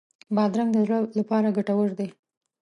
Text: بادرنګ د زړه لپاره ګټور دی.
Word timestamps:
بادرنګ 0.35 0.69
د 0.73 0.77
زړه 0.85 0.97
لپاره 1.19 1.47
ګټور 1.57 1.89
دی. 1.99 2.09